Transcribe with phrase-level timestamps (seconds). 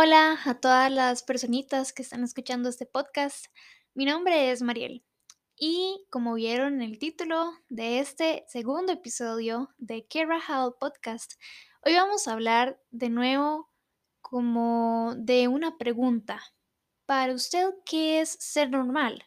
[0.00, 3.46] Hola, a todas las personitas que están escuchando este podcast.
[3.94, 5.04] Mi nombre es Mariel
[5.56, 11.32] y como vieron en el título de este segundo episodio de Kera Hall Podcast,
[11.84, 13.72] hoy vamos a hablar de nuevo
[14.20, 16.40] como de una pregunta.
[17.04, 19.24] Para usted, ¿qué es ser normal?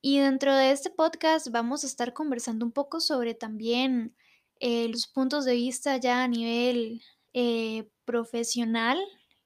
[0.00, 4.16] Y dentro de este podcast vamos a estar conversando un poco sobre también
[4.60, 7.02] eh, los puntos de vista ya a nivel
[7.34, 8.98] eh, profesional,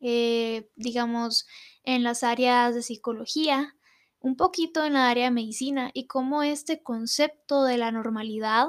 [0.07, 1.47] eh, digamos,
[1.83, 3.75] en las áreas de psicología,
[4.21, 8.69] un poquito en la área de medicina y cómo este concepto de la normalidad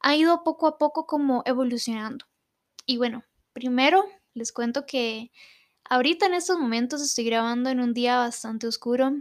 [0.00, 2.26] ha ido poco a poco como evolucionando.
[2.86, 3.22] Y bueno,
[3.52, 5.30] primero les cuento que
[5.88, 9.12] ahorita en estos momentos estoy grabando en un día bastante oscuro,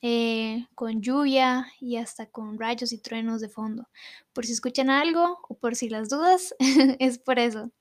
[0.00, 3.88] eh, con lluvia y hasta con rayos y truenos de fondo.
[4.32, 6.54] Por si escuchan algo o por si las dudas,
[7.00, 7.72] es por eso.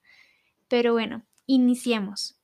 [0.68, 2.38] Pero bueno, iniciemos.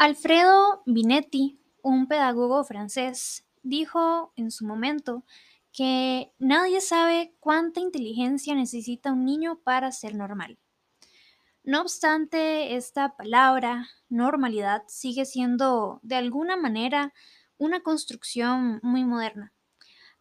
[0.00, 5.24] Alfredo Binetti, un pedagogo francés, dijo en su momento
[5.72, 10.56] que nadie sabe cuánta inteligencia necesita un niño para ser normal.
[11.64, 17.12] No obstante, esta palabra, normalidad, sigue siendo de alguna manera
[17.56, 19.52] una construcción muy moderna.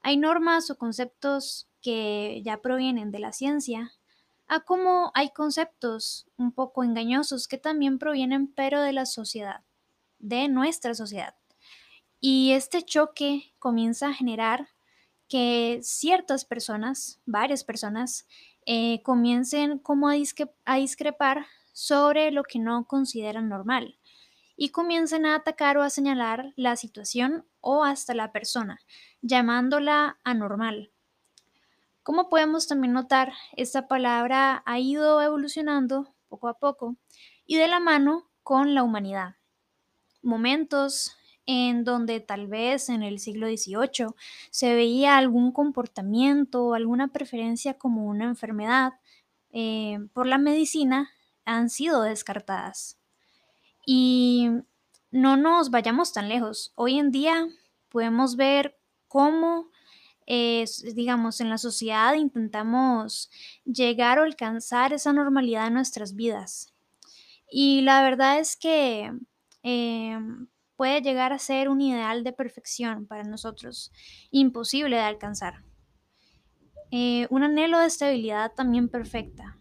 [0.01, 3.91] Hay normas o conceptos que ya provienen de la ciencia,
[4.47, 9.66] a como hay conceptos un poco engañosos que también provienen pero de la sociedad
[10.19, 11.35] de nuestra sociedad.
[12.19, 14.69] Y este choque comienza a generar
[15.29, 18.27] que ciertas personas, varias personas,
[18.65, 20.15] eh, comiencen como a,
[20.65, 23.99] a discrepar sobre lo que no consideran normal
[24.55, 28.79] y comiencen a atacar o a señalar la situación o hasta la persona,
[29.21, 30.91] llamándola anormal.
[32.01, 36.95] Como podemos también notar, esta palabra ha ido evolucionando poco a poco
[37.45, 39.35] y de la mano con la humanidad
[40.27, 41.17] momentos
[41.47, 44.07] en donde tal vez en el siglo XVIII
[44.51, 48.93] se veía algún comportamiento o alguna preferencia como una enfermedad
[49.51, 51.09] eh, por la medicina
[51.45, 52.99] han sido descartadas.
[53.85, 54.49] Y
[55.09, 56.73] no nos vayamos tan lejos.
[56.75, 57.47] Hoy en día
[57.87, 58.77] podemos ver
[59.07, 59.69] cómo,
[60.27, 63.31] digamos, en la sociedad intentamos
[63.63, 66.73] llegar o alcanzar esa normalidad en nuestras vidas.
[67.49, 69.13] Y la verdad es que
[69.69, 70.47] Em,
[70.77, 73.91] puede llegar a ser un ideal de perfección para nosotros,
[74.31, 75.65] imposible de alcanzar.
[76.89, 79.57] Eh, un anhelo de estabilidad también perfecta.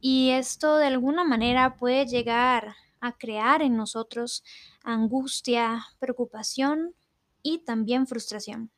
[0.00, 4.42] Y esto de alguna manera puede llegar a crear en nosotros
[4.82, 6.96] angustia, preocupación
[7.40, 8.72] y también frustración.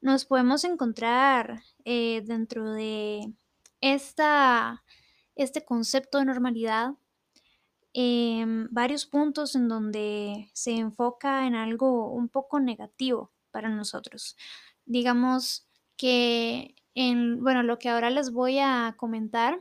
[0.00, 3.32] Nos podemos encontrar eh, dentro de
[3.80, 4.84] esta,
[5.34, 6.94] este concepto de normalidad
[8.00, 14.36] Em, varios puntos en donde se enfoca en algo un poco negativo para nosotros.
[14.86, 15.66] Digamos
[15.96, 19.58] que en, bueno, lo que ahora les voy a comentar,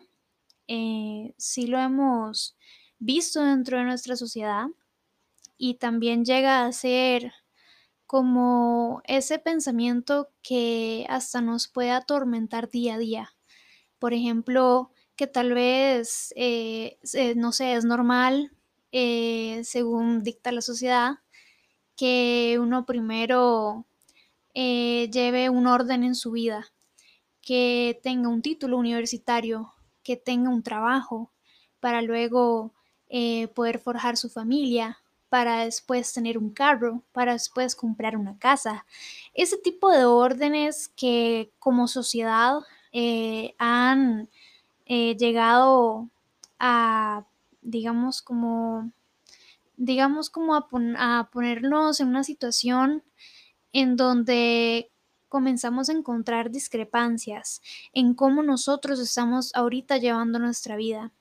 [0.67, 2.55] eh, sí lo hemos
[2.99, 4.67] visto dentro de nuestra sociedad
[5.57, 7.33] y también llega a ser
[8.05, 13.29] como ese pensamiento que hasta nos puede atormentar día a día.
[13.97, 16.97] Por ejemplo, que tal vez, eh,
[17.35, 18.51] no sé, es normal,
[18.91, 21.16] eh, según dicta la sociedad,
[21.97, 23.85] que uno primero
[24.53, 26.67] eh, lleve un orden en su vida,
[27.41, 29.73] que tenga un título universitario,
[30.03, 31.31] que tenga un trabajo,
[31.79, 32.73] para luego
[33.55, 34.99] poder forjar su familia,
[35.29, 38.85] para después tener un carro, para después comprar una casa.
[39.34, 42.59] Ese tipo de órdenes que como sociedad
[43.58, 44.29] han
[44.89, 46.09] eh, llegado
[46.59, 47.25] a,
[47.61, 48.91] digamos, como,
[49.75, 53.03] digamos, como a, ponernos en una situación
[53.73, 54.89] en donde
[55.28, 57.61] comenzamos a encontrar discrepancias
[57.91, 61.11] en cómo nosotros estamos ahorita llevando nuestra vida.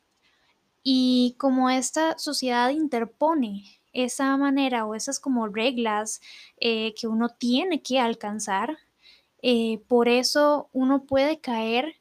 [0.84, 6.20] Y como esta sociedad interpone esa manera o esas como reglas
[6.60, 8.78] eh, que uno tiene que alcanzar,
[9.42, 11.96] eh, por eso uno puede caer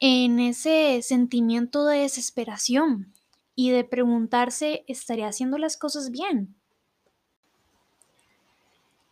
[0.00, 3.14] en ese sentimiento de desesperación
[3.54, 6.56] y de preguntarse, ¿estaré haciendo las cosas bien?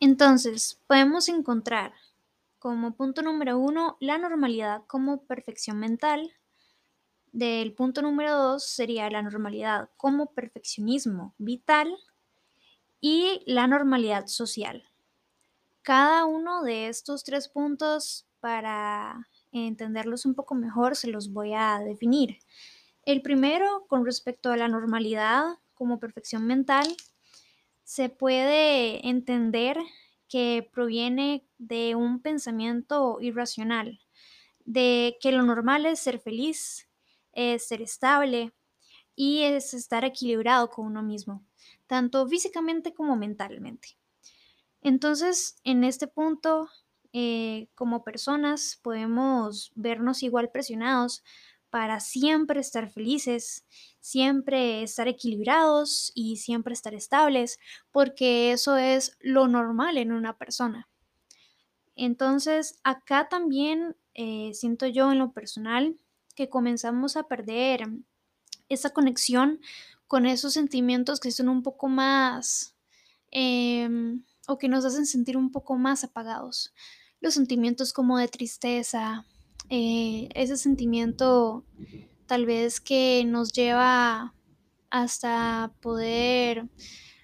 [0.01, 1.93] Entonces, podemos encontrar
[2.59, 6.33] como punto número uno la normalidad como perfección mental.
[7.33, 11.97] Del punto número dos sería la normalidad como perfeccionismo vital
[13.01, 14.85] y la normalidad social.
[15.83, 21.79] Cada uno de estos tres puntos para entenderlos un poco mejor, se los voy a
[21.81, 22.39] definir.
[23.05, 25.45] El primero, con respecto a la normalidad
[25.75, 26.87] como perfección mental,
[27.85, 29.77] se puede entender
[30.29, 34.01] que proviene de un pensamiento irracional,
[34.65, 36.89] de que lo normal es ser feliz,
[37.33, 38.53] es ser estable
[39.15, 41.45] y es estar equilibrado con uno mismo,
[41.87, 43.99] tanto físicamente como mentalmente.
[44.81, 46.69] Entonces, en este punto,
[47.13, 51.23] eh, como personas, podemos vernos igual presionados
[51.71, 53.65] para siempre estar felices,
[54.01, 57.59] siempre estar equilibrados y siempre estar estables,
[57.91, 60.89] porque eso es lo normal en una persona.
[61.97, 65.97] Entonces, acá también eh, siento yo en lo personal
[66.35, 67.89] que comenzamos a perder
[68.69, 69.61] esa conexión
[70.07, 72.75] con esos sentimientos que son un poco más
[73.31, 76.75] em, o que nos hacen sentir un poco más apagados.
[77.23, 79.25] Los sentimientos como de tristeza,
[79.71, 81.65] eh, ese sentimiento
[82.27, 84.35] tal vez que nos lleva
[84.91, 86.69] hasta poder,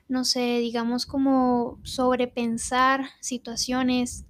[0.08, 4.24] no sé, digamos como sobrepensar situaciones,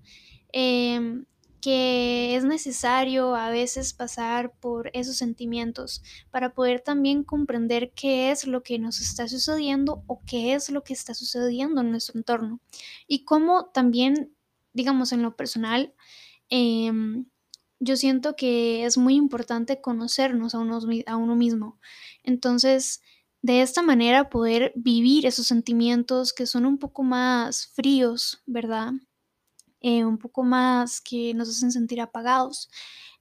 [0.53, 1.27] em,
[1.61, 8.47] que es necesario a veces pasar por esos sentimientos para poder también comprender qué es
[8.47, 12.61] lo que nos está sucediendo o qué es lo que está sucediendo en nuestro entorno.
[13.07, 14.33] Y cómo también,
[14.73, 15.95] digamos, en lo personal,
[16.51, 17.27] em,
[17.81, 21.79] yo siento que es muy importante conocernos a uno, a uno mismo.
[22.25, 23.03] Entonces,
[23.43, 28.93] de esta manera poder vivir esos sentimientos que son un poco más fríos, ¿verdad?
[29.81, 32.69] Eh, un poco más que nos hacen sentir apagados,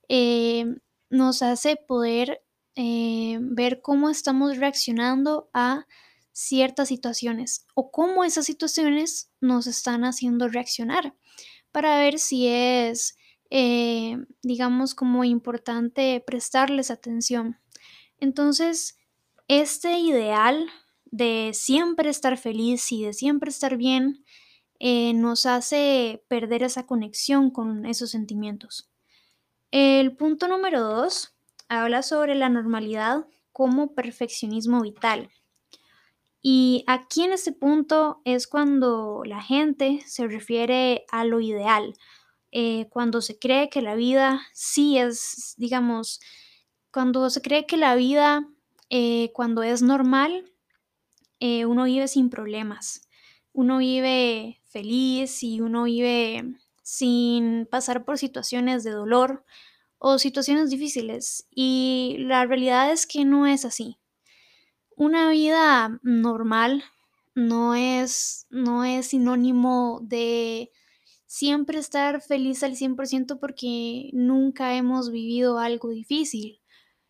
[0.09, 0.65] eh,
[1.09, 2.41] nos hace poder
[2.75, 5.85] eh, ver cómo estamos reaccionando a
[6.31, 11.15] ciertas situaciones o cómo esas situaciones nos están haciendo reaccionar
[11.71, 13.17] para ver si es,
[14.41, 17.57] digamos, como importante prestarles atención.
[18.19, 18.97] Entonces,
[19.47, 20.67] este ideal
[21.05, 24.25] de siempre estar feliz y de siempre estar bien,
[24.79, 28.91] eh, nos hace perder esa conexión con esos sentimientos.
[29.71, 31.35] El punto número dos
[31.67, 35.29] habla sobre la normalidad como perfeccionismo vital.
[36.41, 41.93] Y aquí en este punto es cuando la gente se refiere a lo ideal,
[42.51, 46.19] eh, cuando se cree que la vida sí es, digamos,
[46.91, 48.47] cuando se cree que la vida,
[48.89, 50.51] eh, cuando es normal,
[51.39, 53.07] uno vive sin problemas,
[53.53, 59.43] uno vive feliz y uno vive sin pasar por situaciones de dolor
[59.97, 61.47] o situaciones difíciles.
[61.51, 63.97] Y la realidad es que no es así.
[64.97, 66.83] Una vida normal
[67.35, 70.71] no es, no es sinónimo de
[71.27, 76.61] siempre estar feliz al 100% porque nunca hemos vivido algo difícil.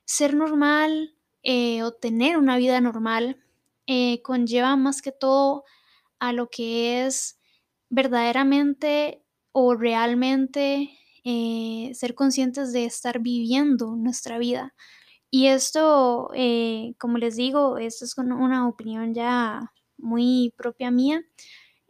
[0.04, 3.42] Ser normal eh, o tener una vida normal
[3.88, 5.64] eh, conlleva más que todo
[6.20, 7.40] a lo que es
[7.90, 9.24] verdaderamente
[9.54, 10.92] o realmente
[11.24, 14.74] eh, ser conscientes de estar viviendo nuestra vida.
[15.30, 21.24] Y esto, eh, como les digo, esto es una opinión ya muy propia mía.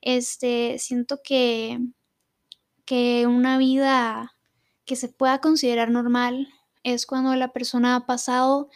[0.02, 1.80] Este, siento que,
[2.86, 4.34] que una vida
[4.86, 6.48] que se pueda considerar normal
[6.84, 8.70] es cuando la persona ha pasado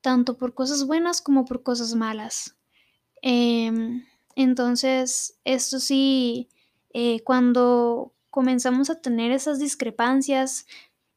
[0.00, 2.56] tanto por cosas buenas como por cosas malas.
[3.22, 4.06] Em,
[4.36, 6.48] entonces, esto sí
[6.92, 10.66] eh, cuando comenzamos a tener esas discrepancias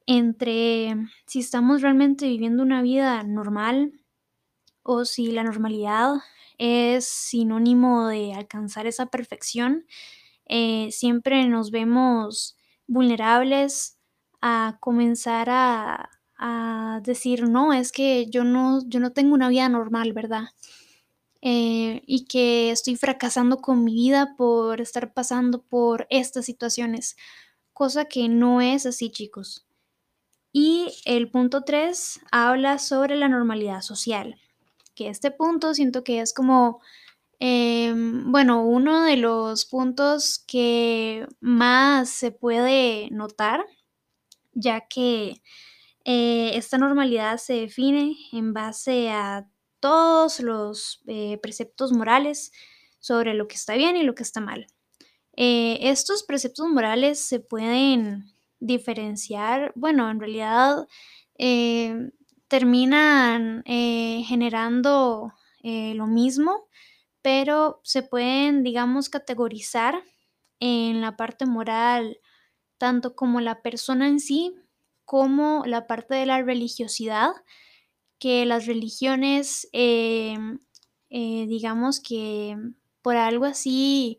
[0.08, 0.96] entre
[1.28, 3.94] si estamos realmente viviendo una vida normal
[4.82, 6.16] o si la normalidad
[6.58, 9.86] es sinónimo de alcanzar esa perfección,
[10.46, 13.98] eh, siempre nos vemos vulnerables
[14.42, 16.10] a comenzar a,
[17.04, 20.50] decir, no, es que yo no, yo no tengo una vida normal, ¿verdad?
[21.42, 27.18] Eh, y que estoy fracasando con mi vida por estar pasando por estas situaciones,
[27.74, 29.67] cosa que no es así chicos.
[30.52, 34.40] Y el punto 3 habla sobre la normalidad social,
[34.96, 36.82] que este punto siento que es como,
[37.40, 43.66] em, bueno, uno de los puntos que más se puede notar,
[44.54, 45.42] ya que
[46.06, 49.48] eh, esta normalidad se define en base a
[49.80, 52.52] todos los eh, preceptos morales
[53.00, 54.68] sobre lo que está bien y lo que está mal.
[55.36, 60.88] Eh, estos preceptos morales se pueden diferenciar, bueno, en realidad
[61.38, 62.12] eh,
[62.48, 65.34] terminan generando
[65.64, 66.68] lo mismo,
[67.22, 70.02] pero se pueden, digamos, categorizar
[70.60, 72.20] en la parte moral,
[72.78, 74.56] tanto como la persona en sí,
[75.06, 77.32] como la parte de la religiosidad
[78.20, 80.38] que las religiones, eh,
[81.10, 82.58] digamos que
[83.02, 84.18] por algo así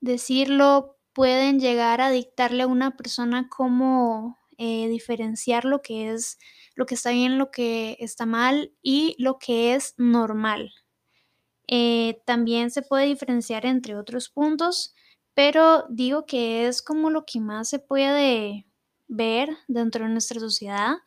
[0.00, 6.38] decirlo, pueden llegar a dictarle a una persona cómo eh, diferenciar lo que es
[6.76, 10.72] lo que está bien, lo que está mal y lo que es normal.
[11.66, 14.94] Eh, también se puede diferenciar entre otros puntos,
[15.34, 18.64] pero digo que es como lo que más se puede
[19.08, 20.98] ver dentro de nuestra sociedad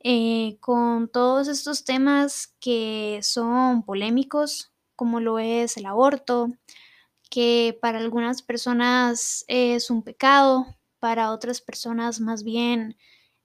[0.00, 6.52] eh, con todos estos temas que son polémicos, como lo es el aborto,
[7.30, 10.66] que para algunas personas es un pecado,
[10.98, 12.96] para otras personas más bien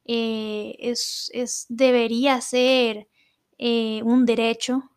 [0.05, 3.07] eh, es, debería ser
[3.59, 4.89] un derecho.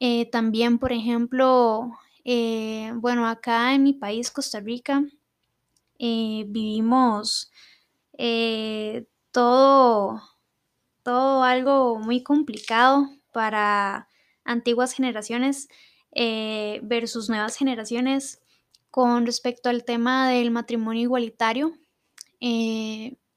[0.00, 1.90] Eh, también, por ejemplo,
[2.24, 5.04] eh, bueno, acá en mi país, Costa Rica,
[5.98, 7.50] eh, vivimos
[9.32, 10.22] todo,
[11.02, 14.08] todo algo muy complicado para
[14.44, 15.68] antiguas generaciones
[16.12, 18.40] versus nuevas generaciones
[18.90, 21.78] con respecto al tema del matrimonio igualitario.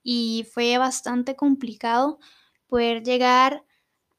[0.03, 2.19] y fue bastante complicado
[2.67, 3.63] poder llegar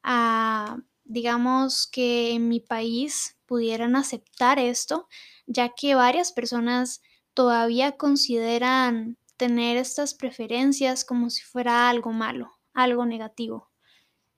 [0.01, 5.07] a digamos que en mi país pudieran aceptar esto,
[5.45, 7.01] ya que varias personas
[7.33, 13.69] todavía consideran tener estas preferencias como si fuera algo malo, algo negativo.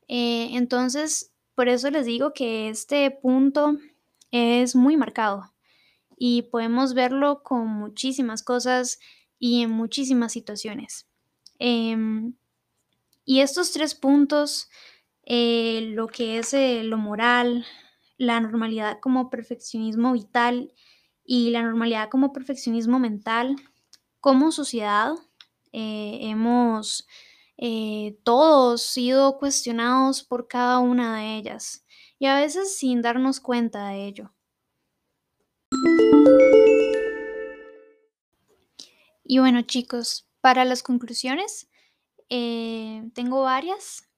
[0.08, 3.78] Eh, entonces, por eso les digo que este punto
[4.36, 5.54] es muy marcado
[6.18, 9.00] y podemos verlo con muchísimas cosas
[9.40, 11.08] y en muchísimas situaciones.
[11.60, 12.34] Em,
[13.26, 14.70] y estos tres puntos
[15.26, 17.66] eh, lo que es eh, lo moral,
[18.18, 20.74] la normalidad como perfeccionismo vital
[21.24, 23.56] y la normalidad como perfeccionismo mental,
[24.22, 25.14] como sociedad
[25.74, 27.08] eh, hemos
[28.24, 31.85] todos sido cuestionados por cada una de ellas
[32.20, 34.32] y a veces sin darnos cuenta de ello.
[39.24, 41.68] Y bueno chicos, para las conclusiones,
[42.30, 44.10] tengo varias,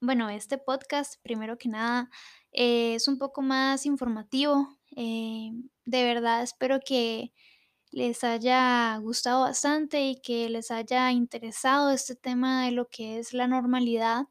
[0.00, 2.10] bueno, este podcast, primero que nada,
[2.52, 4.78] eh, es un poco más informativo.
[4.96, 5.50] Eh,
[5.84, 7.32] de verdad espero que
[7.90, 13.34] les haya gustado bastante y que les haya interesado este tema de lo que es
[13.34, 14.24] la normalidad.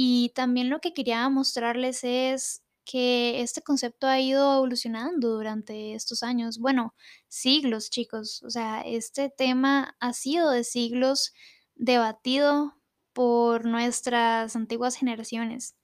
[0.00, 6.22] Y también lo que quería mostrarles es que este concepto ha ido evolucionando durante estos
[6.22, 6.94] años, bueno,
[7.26, 8.40] siglos, chicos.
[8.44, 11.32] O sea, este tema ha sido de siglos
[11.74, 12.76] debatido
[13.12, 15.74] por nuestras antiguas generaciones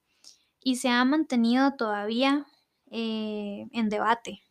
[0.60, 2.46] y se ha mantenido todavía
[2.92, 4.44] eh, en debate.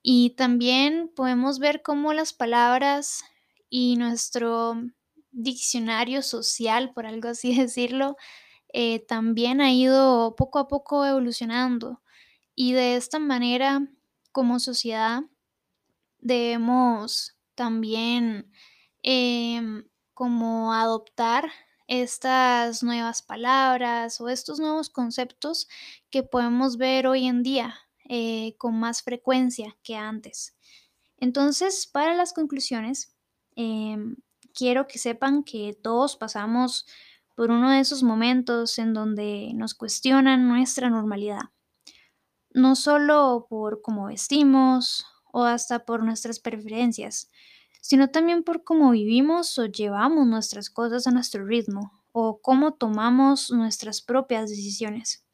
[0.00, 3.24] Y también podemos ver cómo las palabras
[3.68, 4.76] y nuestro
[5.32, 8.16] diccionario social, por algo así decirlo,
[8.72, 12.02] eh, también ha ido poco a poco evolucionando.
[12.54, 13.86] Y de esta manera,
[14.32, 15.22] como sociedad,
[16.18, 18.52] debemos también
[19.02, 19.84] em,
[20.14, 21.50] como adoptar
[21.86, 25.68] estas nuevas palabras o estos nuevos conceptos
[26.10, 27.74] que podemos ver hoy en día
[28.08, 30.56] eh, con más frecuencia que antes.
[31.16, 33.14] Entonces, para las conclusiones,
[33.56, 34.16] em,
[34.54, 36.86] quiero que sepan que todos pasamos
[37.34, 41.42] por uno de esos momentos en donde nos cuestionan nuestra normalidad.
[42.52, 47.30] No solo por cómo vestimos o hasta por nuestras preferencias,
[47.80, 53.50] sino también por cómo vivimos o llevamos nuestras cosas a nuestro ritmo o cómo tomamos
[53.50, 55.24] nuestras propias decisiones.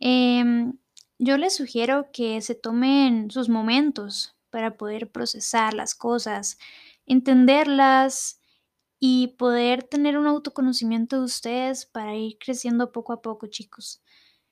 [0.00, 0.74] Em,
[1.18, 6.58] yo les sugiero que se tomen sus momentos para poder procesar las cosas,
[7.06, 8.37] entenderlas
[9.00, 14.02] y poder tener un autoconocimiento de ustedes para ir creciendo poco a poco, chicos.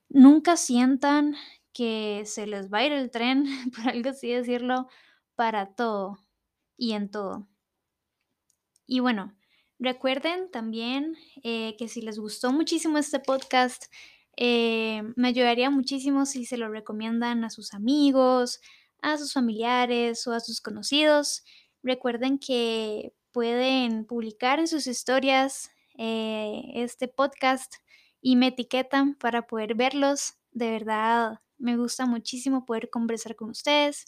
[0.08, 1.34] Nunca sientan
[1.72, 3.44] que se les va a ir el tren,
[3.76, 4.88] por algo así decirlo,
[5.34, 6.18] para todo
[6.76, 7.48] y en todo.
[8.86, 9.34] Y bueno,
[9.78, 13.86] recuerden también eh, que si les gustó muchísimo este podcast,
[14.36, 18.60] eh, me ayudaría muchísimo si se lo recomiendan a sus amigos,
[19.02, 21.42] a sus familiares o a sus conocidos.
[21.82, 27.74] Recuerden que pueden publicar en sus historias eh, este podcast
[28.22, 30.38] y me etiquetan para poder verlos.
[30.52, 34.06] De verdad, me gusta muchísimo poder conversar con ustedes.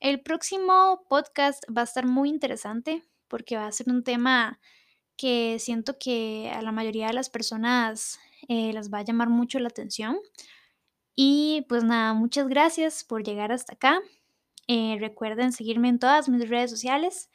[0.00, 4.58] El próximo podcast va a estar muy interesante porque va a ser un tema
[5.16, 8.18] que siento que a la mayoría de las personas
[8.48, 10.18] eh, les va a llamar mucho la atención.
[11.14, 14.00] Y pues nada, muchas gracias por llegar hasta acá.
[14.66, 17.30] Eh, recuerden seguirme en todas mis redes sociales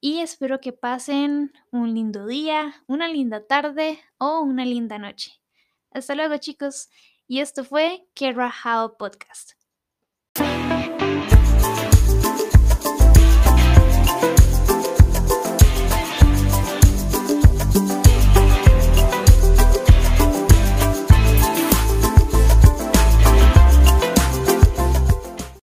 [0.00, 5.40] y espero que pasen un lindo día, una linda tarde o una linda noche.
[5.90, 6.88] Hasta luego chicos.
[7.26, 9.59] Y esto fue Que Rajao Podcast.